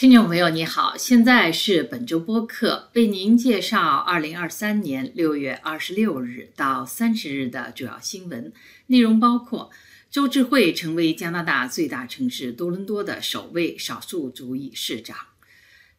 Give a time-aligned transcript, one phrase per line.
[0.00, 8.50] 听众朋友，你好，现在是本周播客，为您介绍二零二三年六月二十六日到三十日的主要新闻。
[8.86, 9.70] 内容，包括
[10.10, 15.14] 周志慧成为加拿大最大城市多伦多的首位少数族裔市长；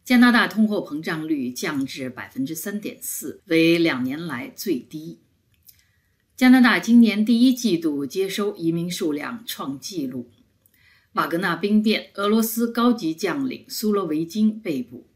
[0.04, 5.20] 加拿大通货膨胀率降至百分之三点四，为两年来最低；
[6.36, 10.32] 加拿大今年第一季度接收移民数量创纪录。
[11.14, 15.08] 瓦格纳兵变，俄罗斯高级将领苏罗维金被捕。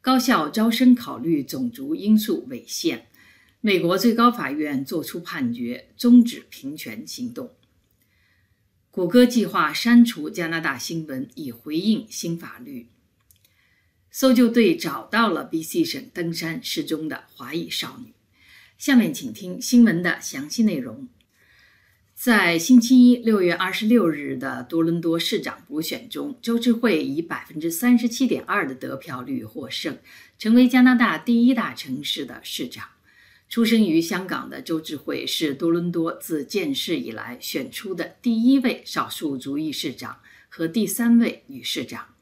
[0.00, 3.06] 高校招生考虑种族因素违宪。
[3.60, 7.50] 美国最高法院作出判决，终止平权行动。
[8.90, 12.88] 谷歌计划删除加拿大新闻，以回应新法律。
[14.10, 18.12] 搜救队找到了 BC 省登山失踪的华裔少女。
[18.78, 21.08] 下面请听新闻的详细内容。
[22.24, 29.98] 在星期一六月二十六日的多伦多市长补选中，周志慧以百分之三十七点二的得票率获胜，
[30.38, 32.86] 成为加拿大第一大城市的市长。
[33.50, 42.14] 出生于香港的周志慧是多伦多自建市以来选出的第一位少数族裔市长和第三位女市长。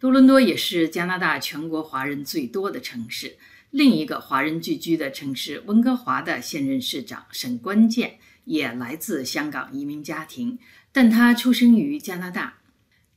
[0.00, 3.36] 多伦多也是加拿大全国华人最多的城市。
[3.70, 8.18] 另一个华人聚居的城市温哥华的现任市长沈关键。
[8.46, 10.58] 也来自香港移民家庭，
[10.90, 12.60] 但他出生于加拿大。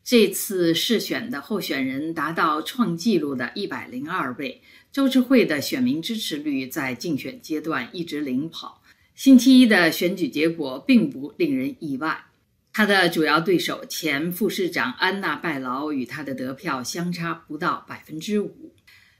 [0.03, 4.61] 这次试选的候选人达到创纪录的一百零二位。
[4.91, 8.81] 周志慧的选民支持率在竞选阶段一直领跑。
[9.13, 12.25] 星期一的选举结果并不令人意外，
[12.73, 18.73] 他的主要对手前副市长安娜拜劳与他的得票相差不到百分之五。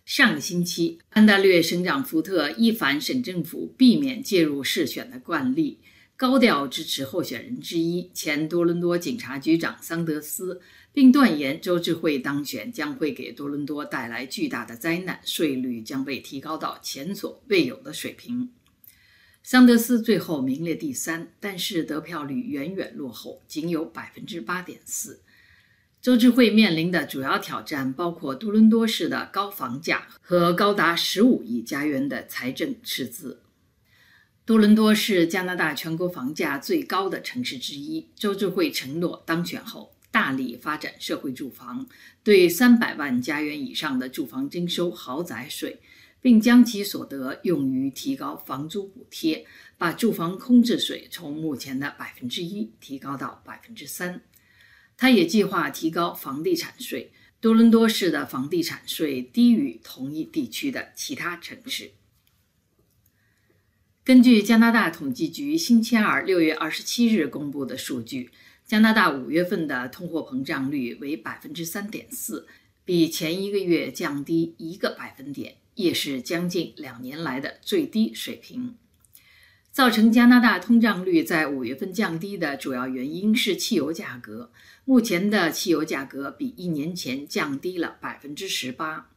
[0.05, 5.79] 上个星期，安大略省长福特一反省政府避免介入试选的惯例。
[6.19, 10.59] 高调支持候选人之一前多伦多警察局长桑德斯，
[10.91, 18.49] 并断言周志慧当选将会给多伦多带来巨大的灾难，税率将被提高到前所未有的水平。
[19.43, 25.21] 桑德斯最后名列第三，但是得票率远远落后，仅有百分之八点四。
[26.01, 33.43] 周志慧面临的主要挑战包括多伦多市的高房价和高达十五亿加元的财政赤字。
[34.49, 38.09] 多伦多是加拿大全国房价最高的城市之一。
[38.15, 41.87] 周志慧承诺当选后大力发展社会住房，
[42.23, 45.79] 对三百万加元以上的住房征收豪宅税，
[46.19, 49.45] 并将其所得用于提高房租补贴，
[49.77, 54.19] 把住房空置税从目前的百分之一提高到百分之三。
[54.97, 57.11] 他也计划提高房地产税。
[57.39, 61.91] 多伦多市的房地产税低于同一地区的其他城市。
[64.09, 68.31] 根据加拿大统计局星期二六月二十七日公布的数据，
[68.65, 72.47] 加拿大五月份的通货膨胀率为百分之三点四，
[72.83, 78.73] 比前一个月降低一个百分点，也是将近两年来的最低水平。
[79.71, 84.51] 造成加拿大通胀率在五月份降低的主要原因是汽油价格，
[84.85, 89.11] 目前的汽油价格比一年前降低了百分之十八。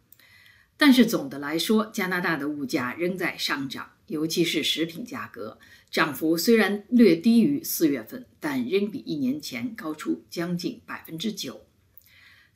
[0.76, 5.58] 但是总的来说，加拿大的物价仍在上涨，尤其是食品价格
[5.90, 11.62] 涨幅虽然略低于四月份，但仍比一年前高出将近百分之九。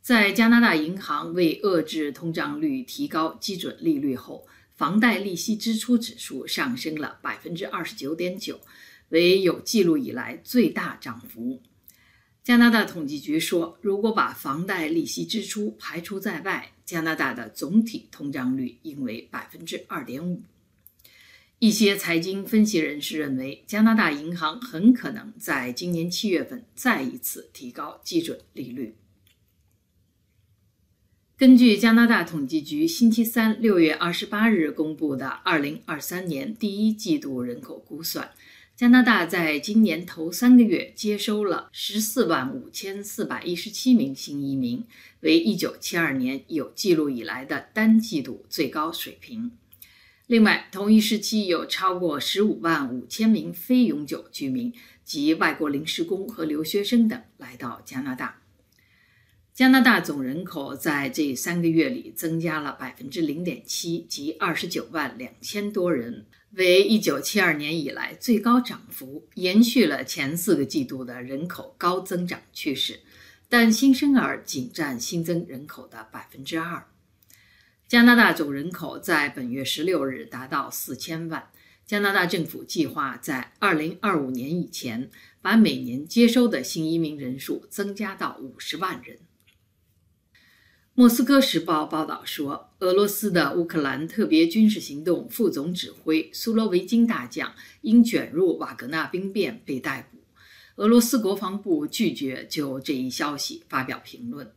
[0.01, 8.61] 在加拿大银行为遏制通胀率提高基准利率后，房贷利息支出指数上升了百分之二十九点九，
[9.09, 11.61] 为有记录以来最大涨幅。
[12.45, 20.41] 加拿大统计局说，如果把房贷利息支出排除在外，加拿大的总体通胀率应为百分之二点五。
[21.59, 28.95] 一些财经分析人士认为，加拿大银行很可能在今年七月份再一次提高基准利率。
[31.39, 38.31] 根据加拿大统计局星期三六月二十八日公布的二零二三年第一季度人口估算。
[38.75, 44.85] 加拿大在今年头三个月接收了十四万五千四百一十七名新移民，
[45.21, 49.53] 为一九七二年有记录以来的单季度最高水平。
[50.27, 54.75] 另外，同一时期有超过十五万五千名非永久居民
[55.05, 58.43] 及外国临时工和留学生等来到加拿大。
[59.55, 66.27] 加拿大总人口在这三个月里增加了百分之零点七，即二十九万两千多人。
[66.51, 73.01] 为一九七二年以来最高涨幅，延续了前四个季度的人口高增长趋势，
[73.49, 76.89] 但新生儿仅占新增人口的百分之二。
[77.89, 81.51] 加拿大总人口在本月十六日达到四千万。
[81.87, 85.09] 加拿大政府计划在二零二五年以前，
[85.41, 89.19] 把每年接收的新移民人数增加到五十万人。
[90.95, 100.19] 莫斯科时报报道说，俄罗斯的乌克兰特别军事行动副总指挥苏罗维金大将因卷入瓦格纳兵变被逮捕。
[100.83, 104.51] 俄罗斯国防部拒绝就这一消息发表评论。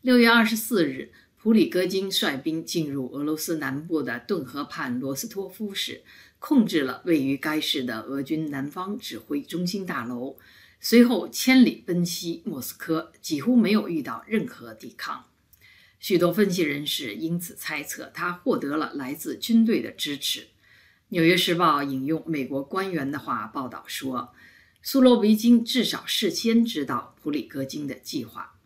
[0.00, 6.02] 六月二十四日，普里戈金率兵进入俄罗斯南部的顿河畔罗斯托夫市，
[6.38, 10.36] 控制了位于该市的俄军南方指挥中心大楼，
[10.80, 15.24] 随后千里奔袭莫斯科，几乎没有遇到任何抵抗。
[15.98, 20.40] 许多分析人士因此猜测，他获得了来自军队的支持。
[21.08, 24.34] 《纽约时报》引用美国官员的话报道说，
[24.82, 28.59] 苏罗维金至少事先知道普里戈金的计划。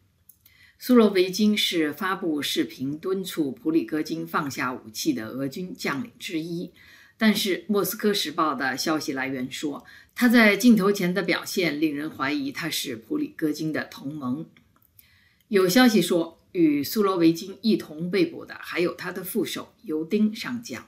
[0.86, 6.72] 苏罗维金是发布视频敦促普里戈金放下武器的俄军将领之一，
[7.16, 14.44] 但是《莫斯科时报》的消息来源说，他在镜头前的表现令人怀疑他是普里戈金的同盟。
[15.48, 16.38] 有消息说。
[16.52, 20.86] 与苏罗维金一同被捕的还有他的副手尤丁上将。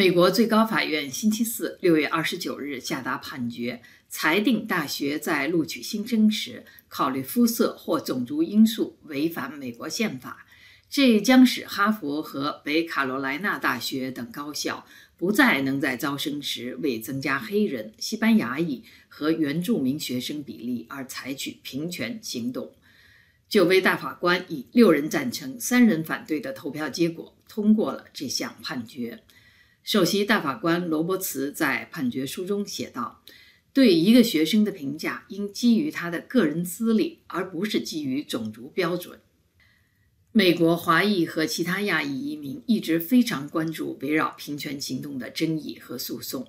[0.00, 10.46] 美国最高法院星期四六月二十九日下达判决，裁定大学在录取新生时考虑肤色或种族因素违反美国宪法，
[10.88, 14.86] 这将使哈佛和北卡罗来纳大学等高校
[15.18, 22.72] 不再能在招生时为增加黑人、西班牙裔和原住民学生比例而采取平权行动。
[23.50, 29.20] 九位大法官以六人赞成、三人反对的投票结果通过了这项判决。
[29.82, 33.22] 首席大法官罗伯茨在判决书中写道
[33.72, 39.20] ：“对一个学生的评价应基于他的个人资历，而不是基于种族标准。”
[40.32, 46.46] 美国华裔和其他亚裔移民一直非常关注围绕平权行动的争议和诉讼。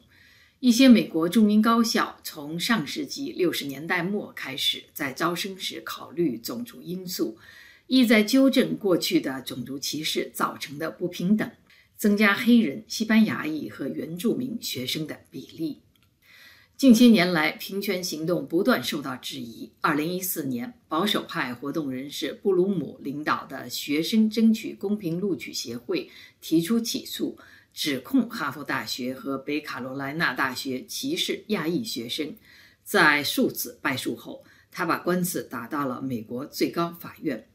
[0.59, 7.39] 一些美国著名高校从上世纪六十年代末开始，在招生时考虑种族因素，
[7.87, 11.49] 意在纠正过去的种族歧视造成的不平等，
[12.01, 15.83] 增加黑人、西班牙裔和原住民学生的比例。
[16.75, 19.71] 近些年来，平权行动不断受到质疑。
[19.81, 26.09] 二零一四年，保守派活动人士布鲁姆领导的学生争取公平录取协会
[26.41, 27.37] 提出起诉。
[27.71, 32.35] 指控哈佛大学和北卡罗来纳大学歧视亚裔学生，
[32.83, 37.47] 在数次败诉后，他把官司打到了美国最高法院。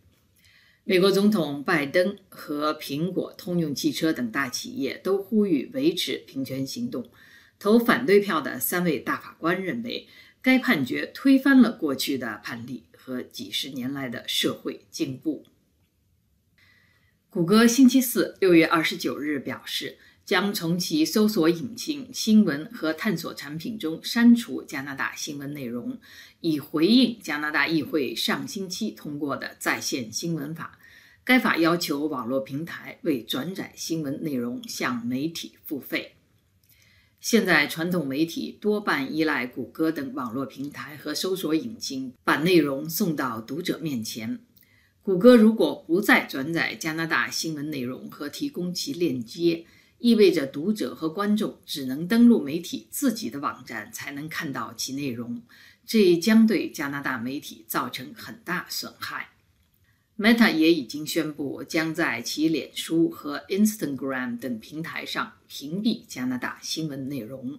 [0.88, 7.10] 美国总统拜登和苹果、通用汽车等大企业都呼吁维持平权行动。
[7.58, 10.06] 投反对票的三位大法官认为，
[10.40, 15.44] 该判决推翻了过去的判例和几十年来的社会进步。
[17.30, 19.98] 谷歌星期四六月二十九日表示。
[20.26, 25.96] 将从其搜索引擎新闻和探索产品中删除加拿大新闻内容，
[26.40, 30.80] 以回应加拿大议会上星期通过的在线新闻法。
[31.22, 36.16] 该法要求网络平台为转载新闻内容向媒体付费。
[37.20, 44.40] 现在，传统媒体多半依赖谷歌等网络平台和搜索引擎把内容送到读者面前。
[45.02, 49.64] 谷歌如果不再转载加拿大新闻内容和提供其链接，
[49.98, 55.42] 意味着读者和观众只能登录媒体自己的网站才能看到其内容，
[55.86, 59.30] 这将对加拿大媒体造成很大损害。
[60.18, 67.58] Meta 也已经宣布将在其脸书和 Instagram 等平台上屏蔽加拿大新闻内容。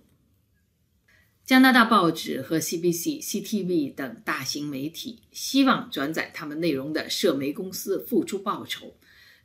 [1.44, 8.96] 加拿大报纸和 CBC、CTV 等大型媒体希望转载他们内容的社媒公司付出报酬。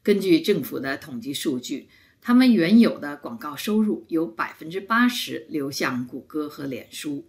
[0.02, 1.88] 根据政府的统计数据。
[2.24, 7.26] 他们原有的广告收入有百分之八十流向谷歌和脸书。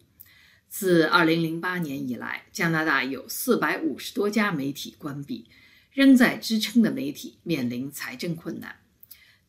[0.70, 5.48] 自二零零八年以来，加拿大有四百五十多家媒体关闭，
[5.92, 8.76] 仍在支撑的媒体面临财政困难。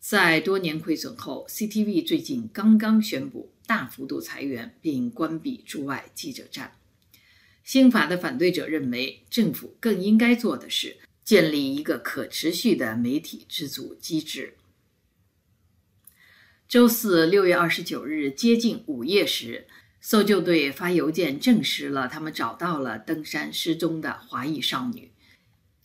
[0.01, 6.73] 在多年亏损后，CTV 最近刚刚宣布大幅度裁员并关闭驻外记者站。
[7.63, 14.55] 新法的反对者认为，政府更应该做的是建立一个可持续的媒体自主机制。
[16.67, 19.67] 周四六月二十九日接近午夜时，
[20.01, 25.13] 搜救队发邮件证实了他们找到了登山失踪的华裔少女。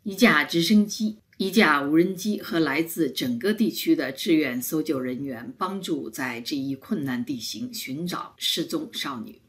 [0.04, 9.40] 一架直升机、一架无人机和来自整个地区的志愿搜救人员帮助在这一困难地形寻找失踪少女。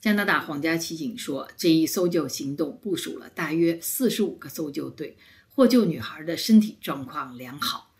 [0.00, 5.16] 加拿大皇家骑警说，这一搜救行动部署了大约四十五个搜救队，
[5.54, 7.91] 获救女孩的身体状况良好。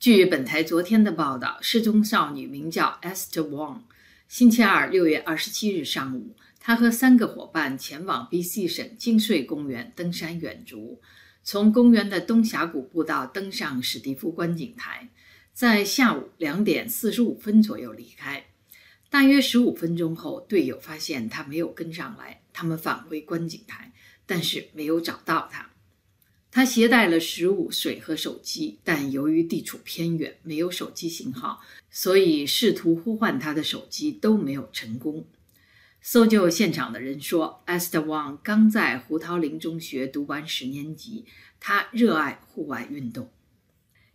[0.00, 3.80] 据本台昨天的报道，失踪少女名叫 Esther Wong。
[4.28, 11.00] 星期二，六月二十七日上午，她和三个伙伴前往 BC 省金穗公园登山远足。
[11.42, 15.08] 从公园的东峡谷步道登上史蒂夫观景台，
[15.52, 18.44] 在下午两点四十五分左右离开。
[19.10, 23.92] 大约十五分钟后，队友发现他没有跟上来，他们返回观景台，
[24.26, 25.67] 但是没有找到他。
[26.50, 35.26] 他携带了食物、水和手机，但由于地处偏远，没有手机信号，所以试图呼唤他的手机都没有成功。
[36.00, 41.26] 搜救现场的人说，Esther Wang 刚在胡桃林中学读完十年级，
[41.60, 43.30] 他热爱户外运动。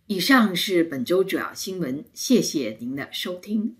[0.06, 3.76] 以上是本周主要新闻，谢谢您的收听。